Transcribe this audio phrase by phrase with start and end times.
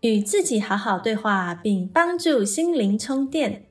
[0.00, 3.66] 与自己好好对话，并帮助心灵充电。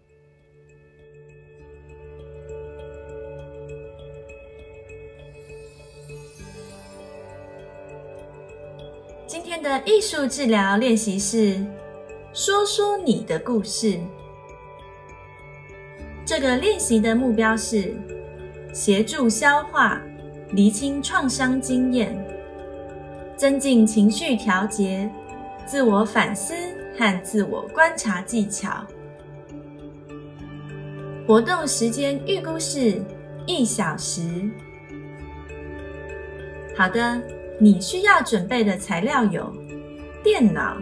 [9.25, 11.65] 今天的艺术治疗练习是
[12.33, 13.99] 说说你的故事。
[16.25, 17.95] 这个练习的目标是。
[18.71, 19.99] 协助消化、
[20.51, 22.15] 厘清创伤经验，
[23.35, 25.09] 增进情绪调节、
[25.69, 26.55] 自我反思
[26.97, 28.83] 和自我观察技巧。
[31.27, 32.99] 活动时间预估是
[33.45, 34.23] 一小时。
[36.75, 37.21] 好的，
[37.59, 39.53] 你需要准备的材料有：
[40.23, 40.75] 电脑、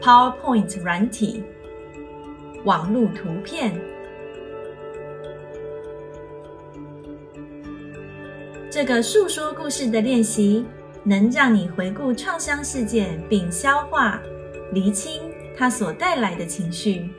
[0.00, 1.42] PowerPoint 软体、
[2.62, 3.74] 网络图片。
[8.70, 10.64] 这个述说故事的练习，
[11.04, 14.20] 能让你回顾创伤事件，并消化、
[14.72, 15.20] 厘清
[15.56, 17.10] 它所带来的情绪。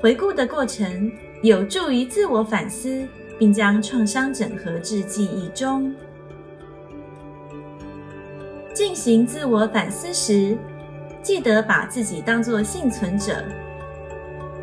[0.00, 1.12] 回顾的过程
[1.42, 3.06] 有助于自我反思，
[3.38, 5.94] 并将创伤整合至记忆中。
[8.72, 10.56] 进行自我反思时，
[11.22, 13.44] 记得把自己当作幸存者。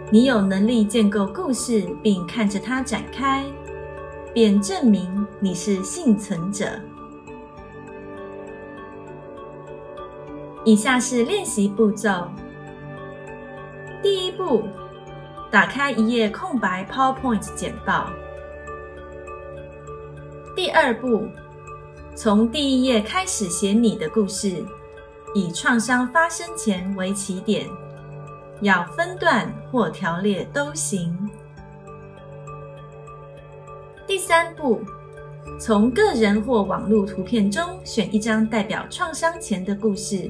[0.09, 3.45] 你有能力建构故事，并看着它展开。
[4.33, 6.79] 便证明你是幸存者。
[10.65, 12.27] 以下是练习步骤：
[14.01, 14.67] 第一步，
[15.49, 18.09] 打开一页空白 PowerPoint 简报；
[20.55, 21.27] 第二步，
[22.15, 24.65] 从第一页开始写你的故事，
[25.33, 27.65] 以创伤发生前为起点，
[28.61, 31.17] 要分段或条列都行。
[34.05, 34.81] 第三步，
[35.59, 40.29] 从个人或网络图片中选一张代表创伤前的故事，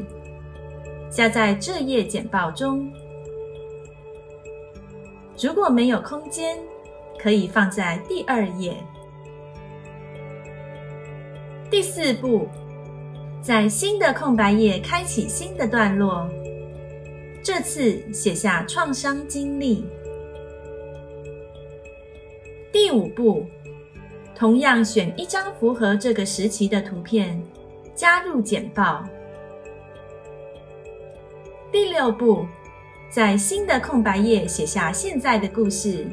[1.18, 2.94] 加在这页简报中。
[5.42, 6.56] 如果没有空间，
[7.18, 8.78] 可以放在第二页。
[11.72, 12.48] 第四步，
[13.42, 16.30] 在新的空白页开启新的段落，
[17.42, 19.88] 这次写下创伤经历。
[22.72, 23.44] 第五步。
[24.36, 27.42] 同样选一张符合这个时期的图片，
[27.96, 29.04] 加入简报。
[31.70, 32.46] 第六步，
[33.10, 36.08] 在新的空白页写下现在的故事。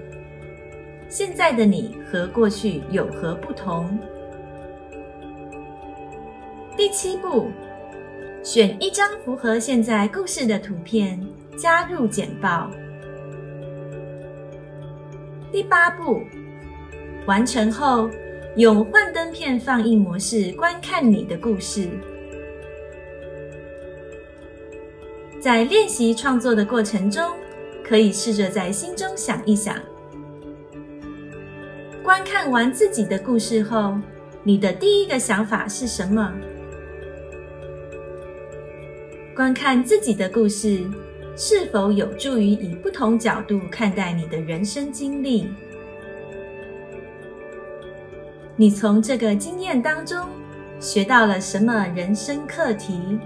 [1.09, 3.97] 现在的你和过去有何不同？
[6.77, 7.53] 第七步，
[8.43, 11.25] 选一张符合现在故事的图片，
[11.57, 12.69] 加入简报。
[15.53, 16.21] 第八步。
[17.27, 18.11] 完成后，
[18.57, 21.89] 用幻灯片放映模式观看你的故事。
[25.45, 27.23] 在练习创作的过程中，
[27.87, 29.77] 可以试着在心中想一想：
[32.03, 33.95] 观看完自己的故事后，
[34.43, 36.33] 你的第一个想法是什么？
[39.37, 40.83] 观看自己的故事
[41.37, 45.47] 是否有助于以不同角度看待你的人生经历？
[48.57, 50.27] 你从这个经验当中
[50.81, 53.19] 学到了什么人生课题？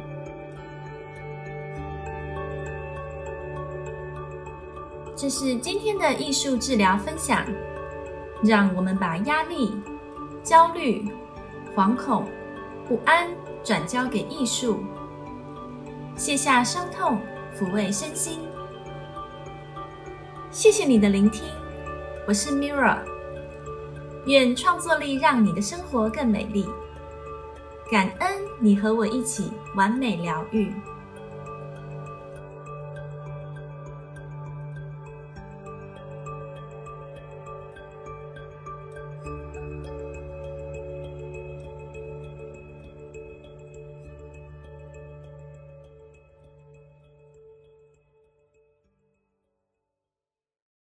[5.21, 7.45] 这是今天的艺术治疗分享。
[8.41, 9.77] 让我们把压力、
[10.45, 11.05] 焦虑、
[11.75, 12.25] 惶恐、
[12.87, 13.29] 不安
[13.65, 14.79] 转交给艺术，
[16.15, 17.21] 卸下伤痛，
[17.53, 18.39] 抚慰身心。
[20.53, 21.49] 谢谢你的聆听，
[22.29, 22.99] 我是 Mirra。
[24.27, 26.65] 愿创作力让你的生活更美丽。
[27.91, 28.31] 感恩
[28.61, 30.73] 你和我一起完美疗愈。